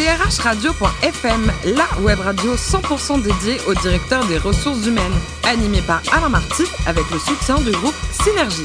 [0.00, 5.12] drhradio.fm, la web radio 100% dédiée au directeur des ressources humaines,
[5.44, 8.64] animée par Alain Marty avec le soutien du groupe Synergie.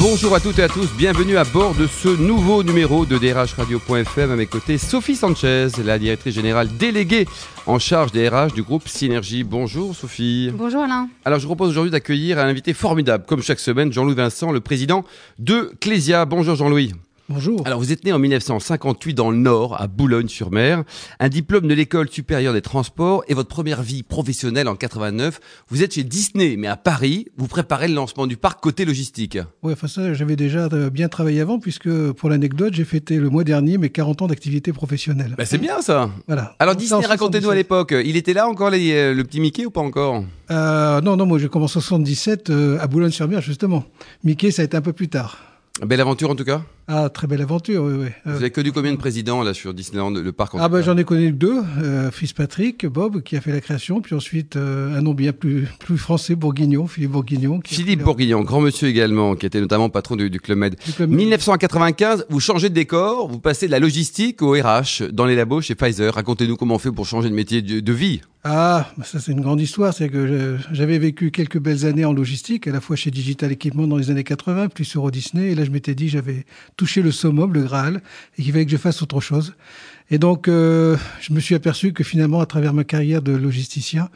[0.00, 4.30] Bonjour à toutes et à tous, bienvenue à bord de ce nouveau numéro de drhradio.fm
[4.32, 7.28] à mes côtés Sophie Sanchez, la directrice générale déléguée
[7.66, 9.44] en charge des RH du groupe Synergie.
[9.44, 10.50] Bonjour Sophie.
[10.52, 11.08] Bonjour Alain.
[11.24, 14.60] Alors je vous propose aujourd'hui d'accueillir un invité formidable, comme chaque semaine, Jean-Louis Vincent, le
[14.60, 15.04] président
[15.38, 16.24] de Clésia.
[16.24, 16.92] Bonjour Jean-Louis.
[17.32, 17.62] Bonjour.
[17.64, 20.82] Alors vous êtes né en 1958 dans le Nord, à Boulogne-sur-Mer,
[21.20, 25.38] un diplôme de l'école supérieure des transports et votre première vie professionnelle en 89.
[25.68, 29.38] Vous êtes chez Disney, mais à Paris, vous préparez le lancement du parc côté logistique.
[29.62, 33.30] Oui, enfin ça, j'avais déjà euh, bien travaillé avant, puisque pour l'anecdote, j'ai fêté le
[33.30, 35.36] mois dernier mes 40 ans d'activité professionnelle.
[35.38, 36.10] Bah, c'est bien ça.
[36.26, 36.56] Voilà.
[36.58, 37.56] Alors Disney, racontez-nous à 77.
[37.56, 40.24] l'époque, il était là encore les- euh, le petit Mickey ou pas encore?
[40.50, 43.84] Euh, non, non, moi j'ai commencé en 77 euh, à Boulogne-sur-Mer, justement.
[44.24, 45.38] Mickey, ça a été un peu plus tard.
[45.86, 46.62] Belle aventure en tout cas?
[46.92, 48.06] Ah, très belle aventure, oui, oui.
[48.26, 50.82] Euh, Vous avez connu combien de présidents là sur Disneyland, le parc en Ah ben
[50.82, 54.56] j'en ai connu deux, euh, fils Patrick, Bob qui a fait la création, puis ensuite
[54.56, 57.60] euh, un nom bien plus plus français, Bourguignon, Philippe Bourguignon.
[57.60, 60.74] qui Philippe Bourguignon, grand monsieur également, qui était notamment patron du, du Club Med.
[60.84, 61.18] Du Club Med.
[61.20, 65.60] 1995, vous changez de décor, vous passez de la logistique au RH dans les labos
[65.60, 66.12] chez Pfizer.
[66.12, 68.20] Racontez-nous comment on fait pour changer de métier de, de vie.
[68.42, 69.92] Ah, ça c'est une grande histoire.
[69.92, 73.86] C'est que j'avais vécu quelques belles années en logistique, à la fois chez Digital Equipment
[73.86, 75.52] dans les années 80, puis sur Euro Disney.
[75.52, 76.46] Et là, je m'étais dit, j'avais
[76.80, 78.00] touché le summum, le Graal,
[78.38, 79.52] et qu'il fallait que je fasse autre chose.
[80.10, 84.08] Et donc, euh, je me suis aperçu que finalement, à travers ma carrière de logisticien,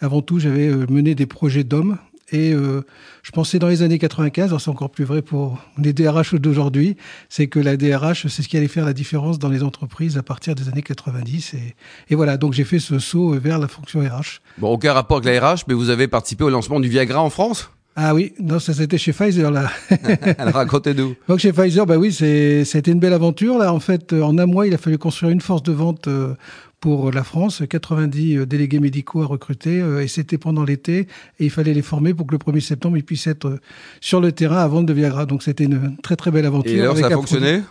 [0.00, 1.98] avant tout, j'avais euh, mené des projets d'hommes.
[2.30, 2.82] Et euh,
[3.24, 6.96] je pensais dans les années 95, alors c'est encore plus vrai pour les DRH d'aujourd'hui,
[7.28, 10.22] c'est que la DRH, c'est ce qui allait faire la différence dans les entreprises à
[10.22, 11.54] partir des années 90.
[11.54, 11.74] Et,
[12.08, 14.40] et voilà, donc j'ai fait ce saut vers la fonction RH.
[14.58, 17.30] Bon, aucun rapport avec la RH, mais vous avez participé au lancement du Viagra en
[17.30, 17.68] France?
[17.94, 19.70] Ah oui, non, ça c'était chez Pfizer là.
[20.38, 21.14] Alors racontez-nous.
[21.28, 23.72] Donc chez Pfizer, bah oui, c'est, été une belle aventure là.
[23.72, 26.34] En fait, euh, en un mois, il a fallu construire une force de vente euh,
[26.80, 31.00] pour la France, 90 euh, délégués médicaux à recruter, et c'était pendant l'été,
[31.38, 33.58] et il fallait les former pour que le 1er septembre, ils puissent être
[34.00, 35.26] sur le terrain à vendre de Viagra.
[35.26, 36.72] Donc c'était une très très belle aventure.
[36.72, 37.52] Et alors avec ça a fonctionné?
[37.58, 37.66] produit-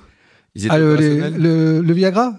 [0.69, 2.35] Ah, le, les- opérationnels le- le Viagra?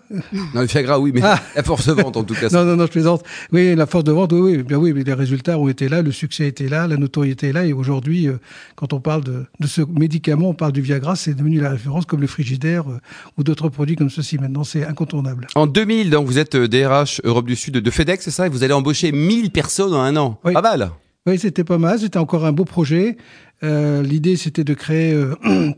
[0.55, 1.41] Non, le Viagra, oui, mais Ah.
[1.57, 2.49] la force de vente en tout cas.
[2.53, 3.23] Non, non, non, je plaisante.
[3.53, 6.03] Oui, la force de vente, oui, oui, bien oui, mais les résultats ont été là,
[6.03, 8.35] le succès était là, la notoriété est là, et aujourd'hui, euh,
[8.77, 12.05] quand on parle de, de ce médicament, on parle du Viagra, c'est devenu la référence
[12.05, 12.99] comme le frigidaire euh,
[13.39, 14.37] ou d'autres produits comme ceci.
[14.37, 15.47] Maintenant, c'est incontournable.
[15.55, 18.47] En 2000, donc vous êtes euh, DRH Europe du Sud de FedEx, c'est ça?
[18.47, 20.39] Et vous allez embaucher 1000 personnes en un an.
[20.45, 20.53] Oui.
[20.53, 20.91] Pas mal.
[21.27, 23.17] Oui, c'était pas mal, c'était encore un beau projet.
[23.63, 25.35] Euh, L'idée, c'était de créer euh,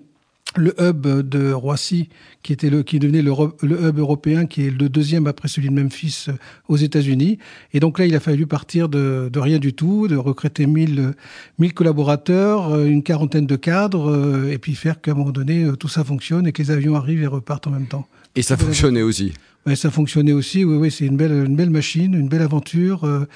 [0.57, 2.09] le hub de Roissy,
[2.45, 3.33] qui était le, qui devenait le,
[3.63, 6.33] le hub européen, qui est le deuxième après celui de Memphis euh,
[6.69, 7.39] aux États-Unis.
[7.73, 11.01] Et donc là, il a fallu partir de, de rien du tout, de recruter 1000,
[11.01, 11.13] euh,
[11.59, 15.67] 1000 collaborateurs, euh, une quarantaine de cadres, euh, et puis faire qu'à un moment donné,
[15.81, 18.07] tout ça fonctionne et que les avions arrivent et repartent en même temps.
[18.37, 19.33] Et ça fonctionnait aussi.
[19.67, 20.65] Ouais, ça fonctionnait aussi.
[20.65, 23.03] Oui, oui, c'est une belle, une belle machine, une belle aventure.
[23.05, 23.27] euh,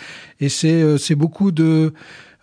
[0.40, 1.92] et c'est, euh, c'est beaucoup de.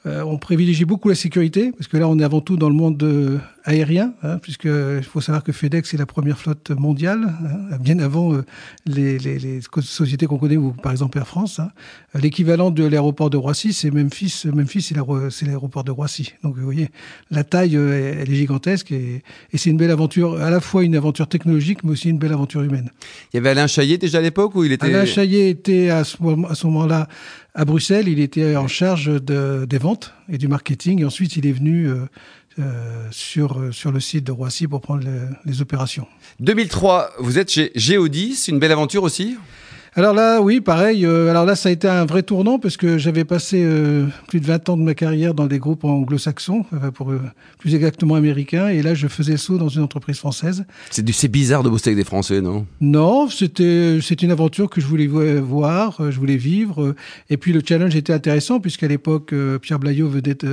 [0.06, 2.76] euh, on privilégie beaucoup la sécurité parce que là, on est avant tout dans le
[2.76, 7.34] monde euh, aérien, hein, puisque il faut savoir que FedEx est la première flotte mondiale,
[7.72, 8.46] hein, bien avant euh,
[8.86, 11.60] les, les, les sociétés qu'on connaît, ou par exemple Air France.
[11.60, 11.72] hein.
[12.14, 14.44] L'équivalent de l'aéroport de Roissy, c'est Memphis.
[14.54, 16.34] Memphis, c'est l'aéro- c'est l'aéroport de Roissy.
[16.44, 16.90] Donc, vous voyez,
[17.32, 20.84] la taille, euh, elle est gigantesque et, et c'est une belle aventure, à la fois
[20.84, 22.92] une aventure technologique, mais aussi une belle aventure humaine.
[23.34, 24.86] Il y avait Alain Chaillet déjà à l'époque où il était.
[24.86, 27.08] Alain Chaillet était à ce moment- à ce moment-là
[27.56, 28.08] à Bruxelles.
[28.08, 31.02] Il était en charge de, des ventes et du marketing.
[31.02, 32.06] Et ensuite, il est venu euh,
[32.60, 36.08] euh, sur, euh, sur le site de Roissy pour prendre le- les opérations.
[36.40, 39.36] 2003, vous êtes chez Géodis, une belle aventure aussi?
[39.98, 41.06] Alors là, oui, pareil.
[41.06, 44.42] euh, alors là, ça a été un vrai tournant parce que j'avais passé euh, plus
[44.42, 47.14] de 20 ans de ma carrière dans des groupes anglo-saxons, pour
[47.60, 48.68] plus exactement américains.
[48.68, 50.66] Et là, je faisais le saut dans une entreprise française.
[50.92, 52.66] C'est bizarre de bosser avec des Français, non?
[52.82, 56.94] Non, c'était c'est une aventure que je voulais vo- voir, je voulais vivre.
[57.30, 60.12] Et puis le challenge était intéressant puisqu'à l'époque Pierre Blaillot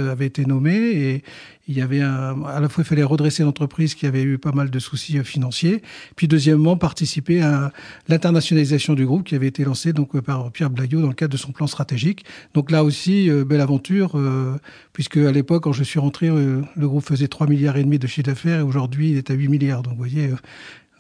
[0.09, 1.25] avait été nommé et
[1.73, 5.19] il avait à la fois fallait redresser l'entreprise qui avait eu pas mal de soucis
[5.19, 5.83] euh, financiers,
[6.17, 7.73] puis deuxièmement participer à
[8.09, 11.33] l'internationalisation du groupe qui avait été lancé donc euh, par Pierre Blaillot dans le cadre
[11.33, 12.25] de son plan stratégique.
[12.55, 14.19] Donc là aussi euh, belle aventure
[14.93, 18.07] puisque à l'époque quand je suis rentré le groupe faisait 3 milliards et demi de
[18.07, 19.83] chiffre d'affaires et aujourd'hui il est à 8 milliards.
[19.83, 20.31] Donc vous voyez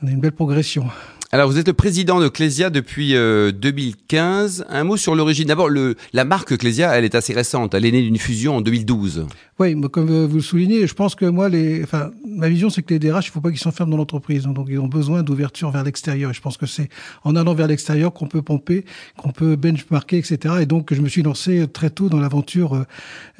[0.02, 0.86] on a une belle progression.
[1.34, 4.66] Alors, vous êtes le président de Clésia depuis euh, 2015.
[4.68, 5.48] Un mot sur l'origine.
[5.48, 7.72] D'abord, la marque Clésia, elle est assez récente.
[7.72, 9.26] Elle est née d'une fusion en 2012.
[9.58, 12.92] Oui, comme vous le soulignez, je pense que moi, les, enfin, ma vision, c'est que
[12.92, 14.42] les DRH, il faut pas qu'ils s'enferment dans l'entreprise.
[14.42, 16.32] Donc, ils ont besoin d'ouverture vers l'extérieur.
[16.32, 16.90] Et je pense que c'est
[17.24, 18.84] en allant vers l'extérieur qu'on peut pomper,
[19.16, 20.56] qu'on peut benchmarker, etc.
[20.60, 22.84] Et donc, je me suis lancé très tôt dans l'aventure euh,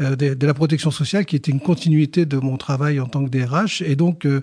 [0.00, 3.28] euh, de, la protection sociale, qui était une continuité de mon travail en tant que
[3.28, 3.82] DRH.
[3.82, 4.40] Et donc, euh,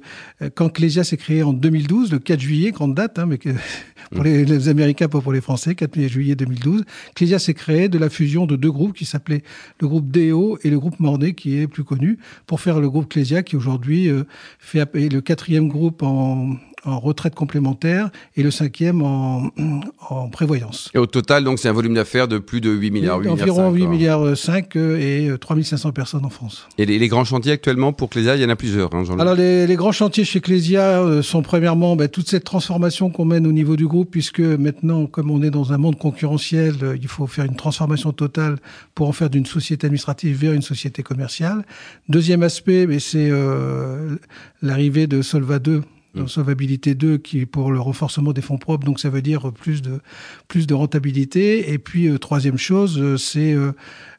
[0.54, 3.50] quand Clésia s'est créé en 2012, 2012, le 4 juillet, grande date, hein, mais que,
[4.12, 6.84] pour les, les, Américains, pas pour les Français, 4 juillet 2012,
[7.16, 9.44] Clésia s'est créé de la fusion de deux groupes qui s'appelaient
[9.82, 13.10] le groupe DEO et le groupe Mornay, qui est plus connu, pour faire le groupe
[13.10, 14.24] Clésia, qui aujourd'hui euh,
[14.60, 19.50] fait le quatrième groupe en, en retraite complémentaire et le cinquième en,
[20.10, 20.90] en prévoyance.
[20.94, 23.20] Et au total, donc, c'est un volume d'affaires de plus de 8 milliards.
[23.20, 26.68] 8 environ 8 milliards 5 et 3500 personnes en France.
[26.78, 28.94] Et les, les grands chantiers actuellement pour Clésia, il y en a plusieurs.
[28.94, 33.10] Hein, Alors les, les, grands chantiers chez Clésia euh, sont premièrement ben, toute cette transformation
[33.10, 36.76] qu'on mène au niveau du groupe, puisque maintenant, comme on est dans un monde concurrentiel,
[36.82, 38.58] euh, il faut faire une transformation totale
[38.96, 41.66] pour en faire d'une société administrative vers une société commerciale.
[42.08, 44.16] Deuxième aspect, ben, c'est euh,
[44.62, 45.99] l'arrivée de Solva 2 Mmh.
[46.26, 49.82] Solvabilité 2 qui est pour le renforcement des fonds propres, donc ça veut dire plus
[49.82, 50.00] de
[50.48, 51.72] plus de rentabilité.
[51.72, 53.74] Et puis euh, troisième chose, euh, c'est euh,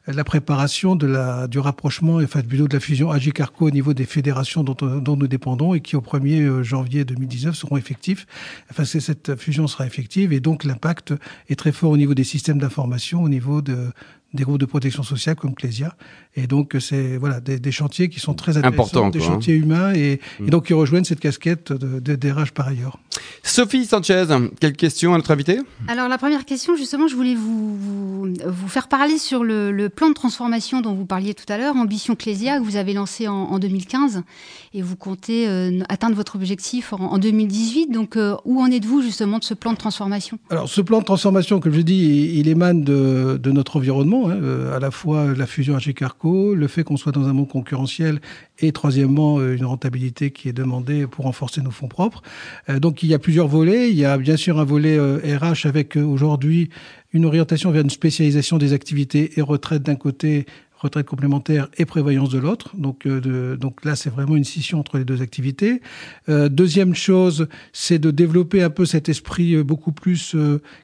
[0.07, 4.05] la préparation de la du rapprochement, enfin plutôt de la fusion Agicarco au niveau des
[4.05, 8.25] fédérations dont, dont nous dépendons et qui au 1er janvier 2019 seront effectifs.
[8.69, 11.13] Enfin, cette fusion sera effective et donc l'impact
[11.49, 13.91] est très fort au niveau des systèmes d'information, au niveau de
[14.33, 15.95] des groupes de protection sociale comme Clésia.
[16.35, 19.25] Et donc, c'est voilà des, des, chantiers qui sont très intéressants, des hein.
[19.25, 20.49] chantiers humains, et, et, mm.
[20.49, 22.97] donc qui rejoignent cette casquette de, de par ailleurs.
[23.43, 24.25] Sophie Sanchez,
[24.59, 28.67] quelle question à notre invité Alors, la première question, justement, je voulais vous, vous, vous
[28.67, 32.15] faire parler sur le, le, plan de transformation dont vous parliez tout à l'heure, Ambition
[32.15, 34.21] Clésia, que vous avez lancé en, en 2015,
[34.73, 37.87] et vous comptez euh, atteindre votre objectif en, en 2018.
[37.87, 40.37] Donc, euh, où en êtes-vous, justement, de ce plan de transformation?
[40.51, 44.29] Alors, ce plan de transformation, comme je dis, il, il émane de, de notre environnement,
[44.29, 47.49] hein, euh, à la fois la fusion Agicarco, le fait qu'on soit dans un monde
[47.49, 48.21] concurrentiel
[48.61, 52.21] et troisièmement une rentabilité qui est demandée pour renforcer nos fonds propres.
[52.69, 56.69] Euh, donc il y a Il y a bien sûr un volet RH avec aujourd'hui
[57.13, 60.45] une orientation vers une spécialisation des activités et retraite d'un côté
[60.81, 62.71] retraite complémentaire et prévoyance de l'autre.
[62.75, 65.81] Donc, euh, de, donc là, c'est vraiment une scission entre les deux activités.
[66.27, 70.35] Euh, deuxième chose, c'est de développer un peu cet esprit euh, beaucoup plus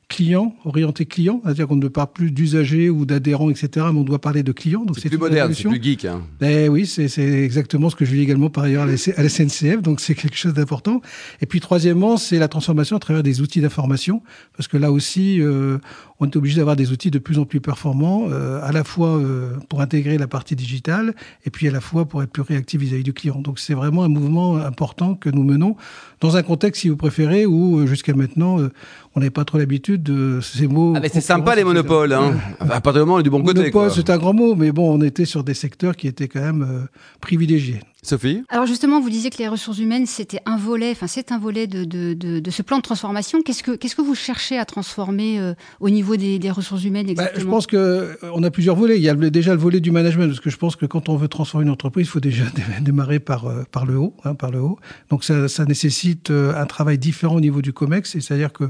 [0.07, 4.19] client, orienté client, c'est-à-dire qu'on ne parle plus d'usagers ou d'adhérents, etc., mais on doit
[4.19, 4.85] parler de clients.
[4.85, 6.05] Donc c'est plus moderne, c'est plus geek.
[6.05, 6.21] Hein.
[6.41, 9.99] Eh oui, c'est exactement ce que je vis également par ailleurs à la SNCF, donc
[9.99, 11.01] c'est quelque chose d'important.
[11.41, 14.21] Et puis troisièmement, c'est la transformation à travers des outils d'information,
[14.55, 15.77] parce que là aussi, euh,
[16.19, 19.17] on est obligé d'avoir des outils de plus en plus performants, euh, à la fois
[19.17, 22.81] euh, pour intégrer la partie digitale et puis à la fois pour être plus réactif
[22.81, 23.39] vis-à-vis du client.
[23.39, 25.77] Donc c'est vraiment un mouvement important que nous menons
[26.19, 28.71] dans un contexte, si vous préférez, où euh, jusqu'à maintenant, euh,
[29.15, 30.93] on n'avait pas trop l'habitude de ces mots.
[30.95, 32.35] Ah mais c'est sympa les monopoles, hein.
[32.59, 33.59] à partir du moment du bon côté.
[33.59, 36.41] Monopole, c'est un grand mot, mais bon, on était sur des secteurs qui étaient quand
[36.41, 36.85] même euh,
[37.21, 37.79] privilégiés.
[38.07, 41.39] Sophie Alors justement, vous disiez que les ressources humaines, c'était un volet, enfin c'est un
[41.39, 43.41] volet de, de, de, de, ce plan de transformation.
[43.41, 47.09] Qu'est-ce que, qu'est-ce que vous cherchez à transformer euh, au niveau des, des, ressources humaines
[47.09, 48.97] exactement bah, Je pense que on a plusieurs volets.
[48.97, 51.17] Il y a déjà le volet du management, parce que je pense que quand on
[51.17, 52.45] veut transformer une entreprise, il faut déjà
[52.81, 54.13] démarrer par, par le haut.
[54.23, 54.79] Hein, par le haut.
[55.09, 58.69] Donc ça, ça nécessite un travail différent au niveau du COMEX, c'est-à-dire que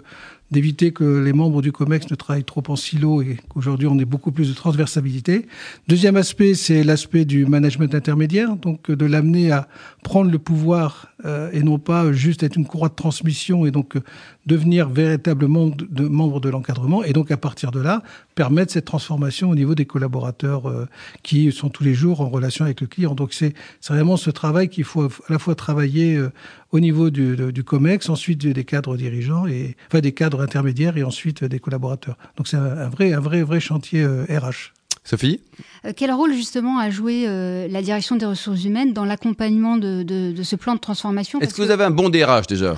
[0.51, 4.05] d'éviter que les membres du COMEX ne travaillent trop en silo et qu'aujourd'hui on ait
[4.05, 5.47] beaucoup plus de transversabilité.
[5.87, 9.67] Deuxième aspect, c'est l'aspect du management intermédiaire, donc de l'amener à
[10.03, 13.97] prendre le pouvoir euh, et non pas juste être une courroie de transmission et donc
[13.97, 14.01] euh,
[14.45, 18.03] devenir véritablement de, de membre de l'encadrement et donc à partir de là
[18.37, 20.87] permettre cette transformation au niveau des collaborateurs euh,
[21.23, 23.15] qui sont tous les jours en relation avec le client.
[23.15, 23.53] Donc c'est
[23.87, 26.29] vraiment ce travail qu'il faut à la fois travailler euh,
[26.71, 31.03] au niveau du, du COMEX, ensuite des cadres dirigeants et enfin des cadres intermédiaires et
[31.03, 32.17] ensuite des collaborateurs.
[32.35, 34.73] Donc c'est un, vrai un vrai vrai chantier euh, RH.
[35.03, 35.39] Sophie?
[35.85, 40.03] Euh, Quel rôle justement a joué euh, la direction des ressources humaines dans l'accompagnement de,
[40.03, 41.39] de, de, ce plan de transformation?
[41.39, 42.75] Est-ce que vous avez un bon DRH déjà?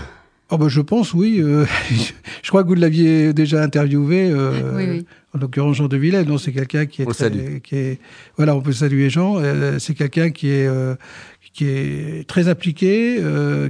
[0.52, 1.40] Oh ben je pense, oui.
[1.40, 1.66] Euh,
[2.44, 4.30] je crois que vous l'aviez déjà interviewé.
[4.32, 5.06] Euh, oui, oui.
[5.34, 6.26] En l'occurrence, Jean de Villers.
[6.26, 7.32] Non, c'est quelqu'un qui est, on très,
[7.64, 8.00] qui est,
[8.36, 9.38] voilà, on peut saluer Jean.
[9.38, 10.70] Euh, c'est quelqu'un qui est,
[11.54, 13.22] qui est très impliqué,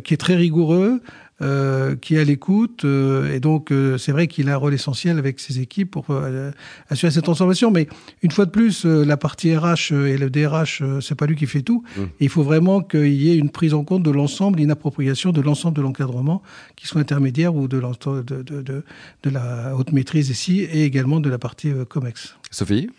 [0.04, 1.02] qui est très rigoureux,
[1.42, 2.86] euh, qui est à l'écoute.
[2.86, 6.06] Euh, et donc, euh, c'est vrai qu'il a un rôle essentiel avec ses équipes pour
[6.10, 6.52] euh,
[6.90, 7.72] assurer cette transformation.
[7.72, 7.88] Mais
[8.22, 11.46] une fois de plus, euh, la partie RH et le DRH, c'est pas lui qui
[11.46, 11.84] fait tout.
[11.98, 12.02] Mmh.
[12.20, 15.42] il faut vraiment qu'il y ait une prise en compte de l'ensemble, une appropriation de
[15.42, 16.42] l'ensemble de l'encadrement,
[16.76, 18.84] qui soit intermédiaire ou de, de, de, de,
[19.24, 22.36] de la haute maîtrise ici, et également de la partie COMEX.
[22.52, 22.90] Sophie?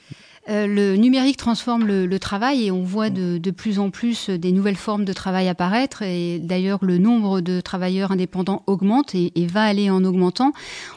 [0.49, 4.76] Euh, le numérique transforme le, travail et on voit de, plus en plus des nouvelles
[4.76, 6.02] formes de travail apparaître.
[6.02, 10.52] Et d'ailleurs, le nombre de travailleurs indépendants augmente et, va aller en augmentant.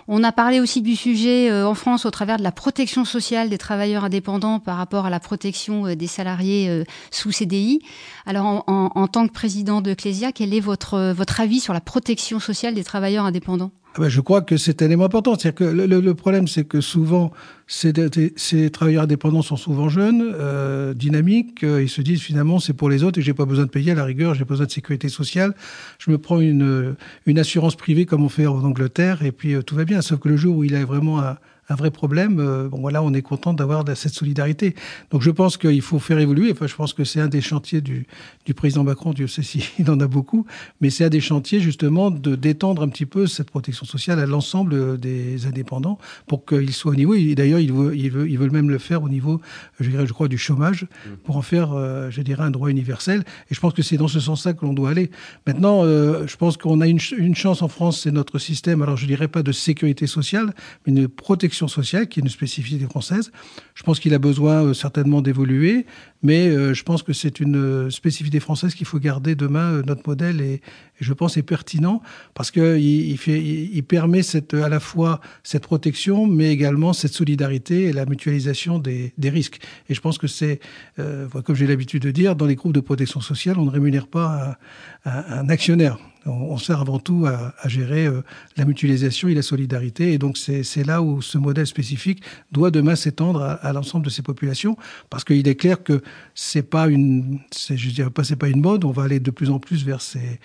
[0.07, 3.49] On a parlé aussi du sujet euh, en France au travers de la protection sociale
[3.49, 7.81] des travailleurs indépendants par rapport à la protection euh, des salariés sous CDI.
[8.25, 12.39] Alors, en, tant que président de Clésia, quel est votre, votre avis sur la protection
[12.39, 13.71] sociale des travailleurs indépendants?
[13.95, 15.35] Ah ben, Je crois que c'est un élément important.
[15.37, 17.31] C'est-à-dire que le, le problème, c'est que souvent,
[17.67, 17.93] ces,
[18.35, 21.63] ces, travailleurs indépendants sont souvent jeunes, euh, dynamiques.
[21.63, 23.91] Euh, ils se disent finalement c'est pour les autres et j'ai pas besoin de payer
[23.91, 25.53] à la rigueur, j'ai besoin de sécurité sociale.
[25.99, 26.95] Je me prends une,
[27.25, 30.01] une assurance privée comme on fait en Angleterre et puis euh, tout va bien.
[30.01, 31.37] Sauf que le jour où il a vraiment un,
[31.69, 34.75] un vrai problème, euh, bon voilà, on est content d'avoir cette solidarité.
[35.11, 36.51] Donc je pense qu'il faut faire évoluer.
[36.51, 38.05] Enfin, je pense que c'est un des chantiers du,
[38.45, 39.13] du président Macron.
[39.13, 40.45] Dieu sait s'il en a beaucoup,
[40.81, 44.25] mais c'est un des chantiers justement de d'étendre un petit peu cette protection sociale à
[44.25, 47.13] l'ensemble des indépendants pour qu'ils soient au niveau.
[47.13, 49.39] Et d'ailleurs, ils veulent, ils, veulent, ils veulent même le faire au niveau,
[49.79, 50.87] je dirais, je crois, du chômage
[51.23, 53.23] pour en faire, euh, je dirais, un droit universel.
[53.49, 55.11] Et je pense que c'est dans ce sens-là que l'on doit aller.
[55.47, 58.81] Maintenant, euh, je pense qu'on a une, une chance en France, c'est notre système.
[58.81, 60.53] Alors je dirais pas de sécurité sociale,
[60.85, 63.31] mais une protection sociale, qui est une spécificité française.
[63.75, 65.85] Je pense qu'il a besoin euh, certainement d'évoluer,
[66.21, 69.81] mais euh, je pense que c'est une euh, spécificité française qu'il faut garder demain.
[69.85, 70.61] notre modèle et,
[70.99, 72.01] je pense est pertinent
[72.33, 74.21] parce que il, fait, il, permet
[74.53, 79.59] à la fois cette protection, mais également cette solidarité et la mutualisation des risques.
[79.89, 80.61] Et je pense que c'est,
[80.95, 84.57] comme j'ai l'habitude de dire, dans les groupes de protection sociale, on ne rémunère pas
[85.03, 88.21] un actionnaire on, sert avant tout à, gérer euh,
[88.57, 90.13] la mutualisation et la solidarité.
[90.13, 94.21] Et donc, c'est là où ce modèle spécifique doit demain s'étendre à, l'ensemble de ces
[94.21, 94.77] populations,
[95.09, 96.01] parce qu'il est clair que
[96.35, 97.39] c'est pas une,
[97.69, 98.85] je dirais pas, c'est pas une mode.
[98.85, 100.39] On va aller de plus en plus vers ces,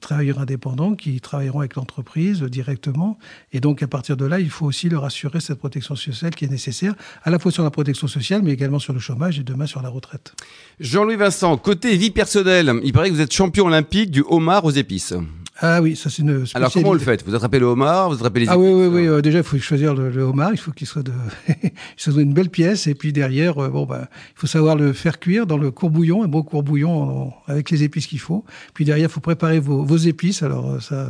[0.00, 3.18] travailleurs indépendants qui travailleront avec l'entreprise directement.
[3.52, 6.44] Et donc, à partir de là, il faut aussi leur assurer cette protection sociale qui
[6.44, 9.42] est nécessaire, à la fois sur la protection sociale, mais également sur le chômage et
[9.42, 10.34] demain sur la retraite.
[10.80, 14.70] Jean-Louis Vincent, côté vie personnelle, il paraît que vous êtes champion olympique du homard aux
[14.82, 15.14] épices.
[15.60, 17.24] Ah oui, ça c'est une Alors comment vous le faites?
[17.24, 19.06] Vous attrapez le homard, vous attrapez les Ah oui, oui, oui.
[19.06, 20.50] Euh, déjà, il faut choisir le, homard.
[20.52, 21.12] Il faut qu'il soit de,
[21.96, 22.86] soit une belle pièce.
[22.86, 26.24] Et puis derrière, euh, bon bah, il faut savoir le faire cuire dans le courbouillon,
[26.24, 28.44] un beau courbouillon avec les épices qu'il faut.
[28.74, 30.42] Puis derrière, il faut préparer vos, vos épices.
[30.42, 31.08] Alors euh, ça,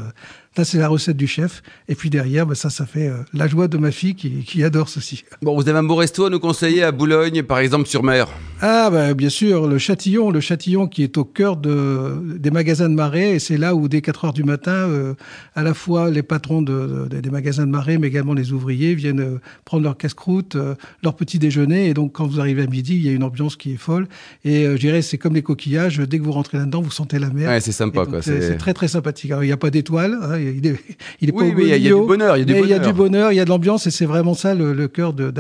[0.57, 1.63] Là, c'est la recette du chef.
[1.89, 4.63] Et puis derrière, bah, ça, ça fait euh, la joie de ma fille qui, qui,
[4.63, 5.25] adore ceci.
[5.41, 8.29] Bon, vous avez un beau resto à nous conseiller à Boulogne, par exemple, sur mer?
[8.65, 10.31] Ah, bah, bien sûr, le Châtillon.
[10.31, 13.35] Le Châtillon qui est au cœur de, des magasins de marée.
[13.35, 15.15] Et c'est là où, dès 4 heures du matin, euh,
[15.57, 19.21] à la fois les patrons de, des magasins de marée, mais également les ouvriers, viennent
[19.21, 20.57] euh, prendre leur casse-croûte,
[21.03, 21.89] leur petit déjeuner.
[21.89, 24.07] Et donc, quand vous arrivez à midi, il y a une ambiance qui est folle.
[24.45, 25.99] Et je dirais, c'est comme les coquillages.
[25.99, 27.49] Dès que vous rentrez là-dedans, vous sentez la mer.
[27.49, 28.23] Ouais, c'est sympa, quoi.
[28.23, 29.33] C'est très, très sympathique.
[29.33, 30.17] Alors, il n'y a pas d'étoiles.
[30.23, 30.77] Hein, il est,
[31.21, 32.67] il est pas oui, mais il y, a du bonheur, il y a du bonheur.
[32.67, 34.87] Il y a du bonheur, il y a de l'ambiance et c'est vraiment ça le,
[34.87, 35.33] cœur de,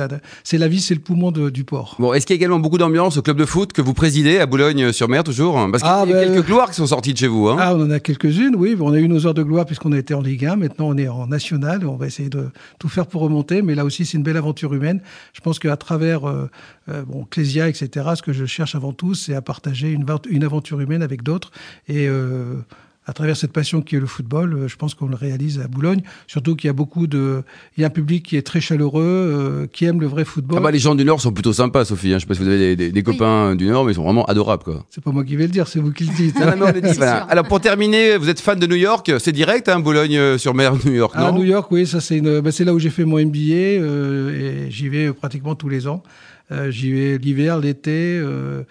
[0.43, 1.95] c'est la vie, c'est le poumon du port.
[2.01, 4.39] Bon, est-ce qu'il y a également beaucoup d'ambiance au club de foot que vous présidez
[4.39, 7.19] à Boulogne-sur-Mer toujours Parce qu'il y a ah, ben, quelques gloires qui sont sorties de
[7.19, 7.49] chez vous.
[7.49, 7.57] Hein.
[7.59, 8.77] Ah, on en a quelques-unes, oui.
[8.81, 10.57] On a eu nos heures de gloire puisqu'on a été en Ligue 1.
[10.57, 11.87] Maintenant, on est en National.
[11.87, 14.75] On va essayer de tout faire pour remonter, mais là aussi, c'est une belle aventure
[14.75, 15.01] humaine.
[15.33, 16.51] Je pense qu'à travers euh,
[16.89, 20.45] euh, bon, Clésia, etc., ce que je cherche avant tout, c'est à partager une, une
[20.45, 21.51] aventure humaine avec d'autres
[21.89, 22.57] et euh,
[23.07, 25.69] à travers cette passion qui est le football, euh, je pense qu'on le réalise à
[25.69, 26.03] Boulogne.
[26.27, 27.43] Surtout qu'il y a beaucoup de,
[27.77, 30.59] il y a un public qui est très chaleureux, euh, qui aime le vrai football.
[30.61, 32.13] Ah bah les gens du Nord sont plutôt sympas, Sophie.
[32.13, 32.19] Hein.
[32.19, 34.63] Je sais pas si vous avez des, copains du Nord, mais ils sont vraiment adorables,
[34.63, 34.87] quoi.
[34.91, 36.37] C'est pas moi qui vais le dire, c'est vous qui le dites.
[37.29, 41.17] Alors pour terminer, vous êtes fan de New York, c'est direct, hein, Boulogne-sur-Mer, New York,
[41.17, 41.27] non?
[41.27, 43.81] À New York, oui, ça c'est une, bah, c'est là où j'ai fait mon MBA
[43.83, 46.03] euh, et j'y vais pratiquement tous les ans.
[46.51, 48.19] Euh, j'y vais l'hiver, l'été.
[48.21, 48.63] Euh,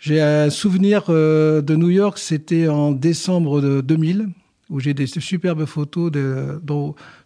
[0.00, 4.30] j'ai un souvenir euh, de New York, c'était en décembre de 2000,
[4.70, 6.10] où j'ai des superbes photos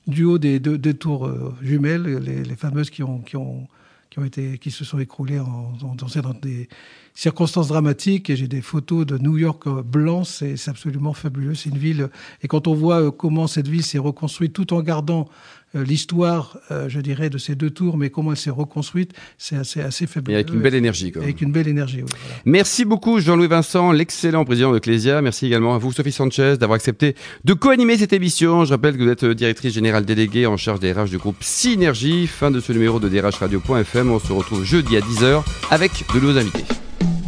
[0.09, 3.69] du haut des deux, tours euh, jumelles, les, fameuses qui ont, qui ont,
[4.11, 6.69] qui ont été, qui se sont écroulées en, dans des
[7.15, 8.29] circonstances dramatiques.
[8.29, 11.55] Et j'ai des photos de New York euh, blanc, c'est absolument fabuleux.
[11.55, 12.09] C'est une ville,
[12.43, 15.29] et quand on voit comment cette ville s'est reconstruite tout en gardant
[15.75, 19.81] l'histoire, euh, je dirais, de ces deux tours, mais comment elle s'est reconstruite, c'est assez,
[19.81, 20.37] assez fabuleux.
[20.37, 21.13] Et avec une belle énergie.
[21.13, 21.23] Quoi.
[21.23, 22.09] Avec une belle énergie, oui.
[22.45, 25.21] Merci beaucoup Jean-Louis Vincent, l'excellent président de Clésia.
[25.23, 27.15] Merci également à vous, Sophie Sanchez, d'avoir accepté
[27.45, 28.65] de co-animer cette émission.
[28.65, 32.27] Je rappelle que vous êtes directrice générale déléguée en charge des RH du groupe Synergie.
[32.27, 34.11] Fin de ce numéro de drhradio.fm.
[34.11, 36.65] On se retrouve jeudi à 10h avec de nouveaux invités.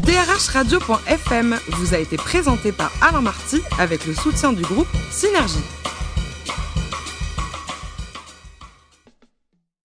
[0.02, 5.64] drhradio.fm vous a été présenté par Alain Marty avec le soutien du groupe Synergie.